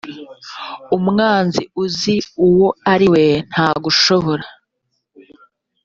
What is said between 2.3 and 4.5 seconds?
uwo ari we ntagushobora